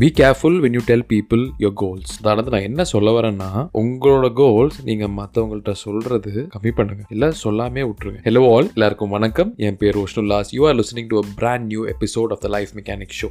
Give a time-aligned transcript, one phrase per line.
[0.00, 3.48] Be careful when you tell people your goals அதாவது நான் என்ன சொல்ல வரேன்னா
[3.80, 7.02] உங்களோட கோல்ஸ் நீங்க மற்றவங்கள்ட்ட சொல்றது கம்மி பண்ணுங்க.
[7.08, 8.20] இல்ல சொல்லாமே விட்டுருங்க.
[8.24, 9.54] ஹலோ ஆல் எல்லாருக்கும் வணக்கம்.
[9.56, 13.16] என் பேர் Vishnulas you are listening to a brand new episode of the life mechanic
[13.20, 13.30] show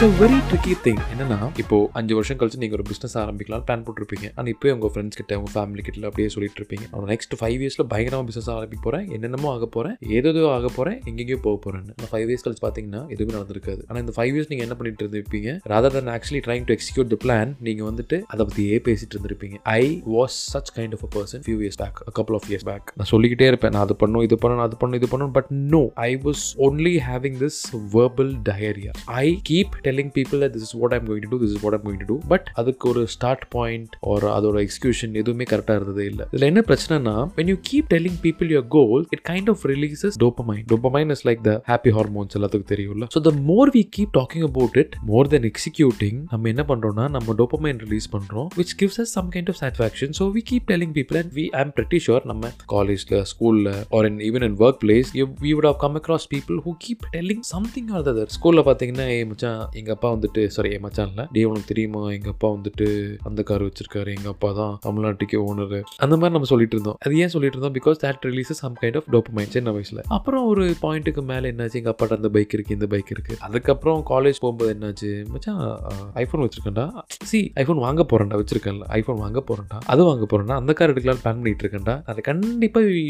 [0.00, 3.82] it's a very tricky thing என்னன்னா இப்போ அஞ்சு வருஷம் கழிச்சு நீங்க ஒரு பிசினஸ் ஆரம்பிக்கலாம் பிளான்
[3.86, 4.26] போட்டுருப்பீங்க.
[4.36, 6.84] ஆனால் இப்போ உங்க ஃப்ரெண்ட்ஸ் கிட்ட உங்க ஃபேமிலி கிட்ட அப்படியே சொல்லிட்டு இருப்பீங்க.
[6.94, 9.04] அவன் நெக்ஸ்ட் ஃபைவ் இயர்ஸ்ல பயங்கரமா பிசினஸ் ஆரம்பிக்க போறேன்.
[9.16, 9.96] என்னென்னமோ ஆக போறேன்.
[10.18, 10.96] ஏதோ ஆக போறேன்.
[11.10, 13.82] எங்கெங்கயோ போக போகிறேன்னு நான் ஃபைவ் இயர்ஸ் கழிச்சு பாத்தீங்கன்னா எதுவுமே நடந்திருக்காது.
[13.88, 15.58] ஆனால் இந்த ஃபைவ் இயர்ஸ் நீங்க என்ன பண்ணிட்டு இருந்திருப்பீங்க?
[15.72, 19.60] Rather than actually trying to execute the plan நீங்க வந்துட்டு அதை பத்தியே பேசிட்டு இருந்திருப்பீங்க.
[19.82, 19.84] I
[20.16, 23.10] was such kind of a person few years back a couple of years back நான்
[23.12, 23.74] சொல்லிக்கிட்டே இருப்பேன்.
[23.76, 27.38] நான் அது பண்ணும் இது பண்ணணும் அது பண்ணும் இது பண்ணும் but no I was only having
[27.44, 27.60] this
[27.98, 28.94] verbal diarrhoea
[29.26, 31.86] I keep telling people this is what I'm going to do this is what I'm
[31.86, 36.48] going to but அதுக்கு ஒரு ஸ்டார்ட் பாயிண்ட் ஒரு அதோட எக்ஸிக்யூஷன் எதுவுமே கரெக்டாக இருந்ததே இல்லை இதில்
[36.50, 41.12] என்ன பிரச்சனைனா when you keep telling people your goal it kind of releases dopamine dopamine
[41.14, 44.94] is like the happy hormones எல்லாத்துக்கும் தெரியும்ல so the more we keep talking about it
[45.10, 49.50] more then executing நம்ம என்ன பண்ணுறோம்னா நம்ம டோபமைன் ரிலீஸ் பண்ணுறோம் which gives us some kind
[49.52, 52.98] of satisfaction so we keep telling people and we I'm pretty sure நம்ம காலேஜில்
[53.32, 55.10] ஸ்கூலில் or in even in work place
[55.42, 59.18] we would have come across people who keep telling something or their ஸ்கூலில் பார்த்தீங்கன்னா ஏ
[59.30, 61.24] மச்சான் எங்கள் அப்பா வந்துட்டு sorry என் மச்சான் இல்லை.
[61.34, 62.02] டே உனக்கு தெரியுமா?
[62.16, 62.86] எங்கள் அப்பா வந்துட்டு
[63.28, 64.10] அந்த கார் வச்சிருக்காரு.
[64.18, 66.98] எங்கள் அப்பா தான் தமிழ்நாட்டுக்கு ஓனர் அந்த மாதிரி நம்ம சொல்லிட்டு இருந்தோம்.
[67.06, 67.76] அது ஏன் சொல்லிட்டு இருந்தோம்?
[67.78, 70.02] Because that release some kind of dopamine சின்ன வயசில்.
[70.18, 71.78] அப்புறம் ஒரு பாயிண்ட்டுக்கு மேலே என்னாச்சு?
[71.80, 75.10] எங்கள் அப்பாட்ட அந்த பைக் இருக்குது இந்த பைக் இருக்குது அதுக்கப்புறம் காலேஜ் போகும்போது என்னாச்சு?
[75.34, 75.60] மச்சான்
[76.22, 76.86] ஐஃபோன் வச்சிருக்கேன்டா.
[77.30, 78.86] சி ஐஃபோன் வாங்க போகிறேன்டா வச்சிருக்கேன்ல.
[78.98, 81.96] ஐஃபோன் வாங்க போகிறேன்டா அது வாங்க போகிறேன்டா அந்த கார் எடுக்கலாம் பிளான் பண்ணிட்டு இருக்கேன்டா.
[82.10, 82.18] அது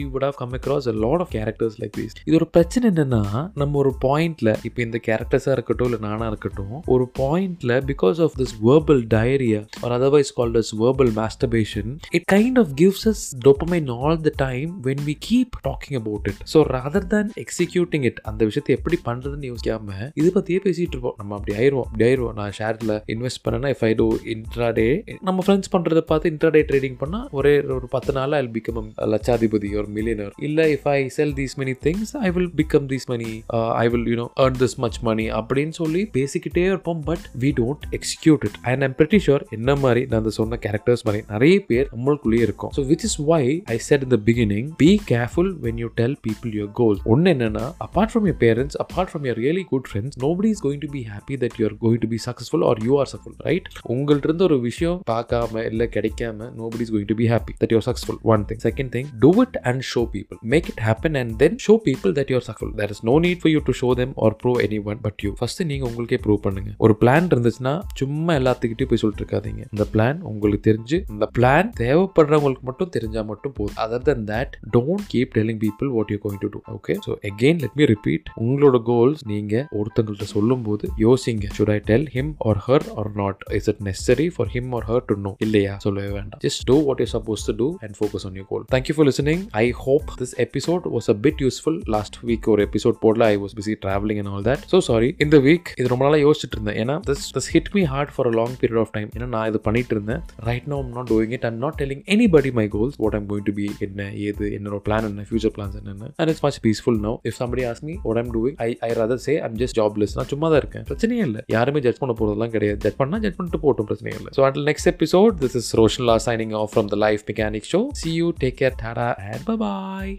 [0.00, 3.22] you would have come across a lot of characters like this இது ஒரு பிரச்சனை என்னன்னா
[3.60, 8.54] நம்ம ஒரு பாயிண்ட்ல இப்போ இந்த கேரக்டர்ஸாக இருக்கட்டும் இல்லை நானாக இருக்கட்டும் ஒரு பாயிண்ட்ல because of this
[8.62, 14.20] verbal diarrhoea or otherwise called as verbal masturbation it kind of gives us dopamine all
[14.20, 18.74] the time when we keep talking about it so rather than executing it அந்த விஷயத்தை
[18.78, 19.88] எப்படி பண்றதுன்னு யோசிக்காம
[20.20, 21.16] இது பத்தியே பேசிட்டு இருப்போம்.
[21.20, 24.88] நம்ம அப்படி ஆயிடுவோம் அப்படி ஆயிடுவோம் நான் ஷேர்ல இன்வெஸ்ட் பண்ணேன்னா இஃப் ஐ டூ இன்ட்ராடே
[25.22, 29.88] நம்ம ஃப்ரெண்ட்ஸ் பண்றதை பார்த்து இன்ட்ராடே ட்ரேடிங் பண்ணா ஒரே ஒரு பத்து நாள் ஐ பிகம் லட்சாதிபதி ஒரு
[29.96, 33.30] மில்லியனர் இல்ல if I sell these many things I will become these money
[33.76, 38.44] I will you know earn this much money அப்படின்னு சொல்லி பேசிக்கிட்டு இருப்போம் but we don't execute
[38.48, 42.42] it and I'm pretty sure என்ன மாதிரி நான் அந்த சொன்ன கேரக்டர்ஸ் மாதிரி நிறைய பேர் நம்மளுக்குள்ளேயே
[42.42, 42.72] இருக்கும்.
[42.76, 43.42] So which is why
[43.74, 47.64] I said in the beginning be careful when you tell people your goal ஒன்று என்னன்னா
[47.86, 51.02] apart from your parents apart from your really good friends nobody is going to be
[51.12, 54.46] happy that you are going to be successful or you are successful right உங்கள்ட்ட இருந்து
[54.48, 58.44] ஒரு விஷயம் பார்க்காம இல்லை கிடைக்காம nobody is going to be happy that you're successful one
[58.50, 62.14] thing second thing do it and show people make it happen and then show people
[62.20, 64.80] that you're successful there is no need for you to show them or prove any
[64.90, 66.72] one but you first நீங்கள் உங்களுக்கே prove பண்ணுங்க.
[66.86, 72.66] ஒரு plan இருந்துச்சுன்னா சும்மா எல்லாத்துக்கிட்டையும் போய் சொல்லிட்டு இருக்காதீங்க இந்த பிளான் உங்களுக்கு தெரிஞ்சு இந்த பிளான் தேவைப்படுறவங்களுக்கு
[72.70, 73.78] மட்டும் தெரிஞ்சா மட்டும் போதும்.
[73.84, 77.60] Other than that don't keep telling people what you going to do okay so again
[77.62, 81.46] let me repeat உங்களோட கோல்ஸ் நீங்க ஒருத்தங்கள்ட்ட சொல்லும் போது யோசிங்க.
[81.58, 85.04] Should I tell him or her or not is it necessary for him or her
[85.10, 85.74] to know இல்லையா?
[85.86, 86.40] சொல்லவே வேண்டாம்.
[86.46, 89.44] Just do what you suppose to do and focus on you goal thank you for listening
[89.64, 93.30] I hope this episode was a bit useful last week ஒரு episode போடல.
[93.34, 96.56] I was busy travelling and all that so sorry இந்த week இது ரொம்ப நாளாக யோசிச்சுட்டு
[96.58, 99.48] இருந்தேன் ஏன்னா this this hit me hard for a long period of time ஏன்னா நான்
[99.50, 102.02] இது பண்ணிட்டு இருந்தேன் right no I'm not doing it I'm not telling
[102.36, 105.76] anybody my goals what I'm going to be என்ன ஏது என்னோட பிளான் என்ன ஃபியூச்சர் பிளான்ஸ்
[105.80, 106.10] என்னென்ன.
[106.20, 109.22] And it's much peaceful no if somebody ask me what I'm doing I I rather
[109.26, 110.86] say I'm just jobless நான் சும்மா தான் இருக்கேன்.
[110.90, 111.42] பிரச்சனையே இல்லை.
[111.56, 112.80] யாருமே ஜட்ஜ் பண்ண போகிறதுலாம் கிடையாது.
[112.86, 113.88] ஜட்ஜ் பண்ணால் ஜட்ஜ் பண்ணிட்டு போட்டும்.
[113.90, 114.32] பிரச்சனையே இல்லை.
[114.38, 117.82] So and next episode this is Roshan law signing off from the life mechanic show
[118.02, 120.12] see you take care tata and bye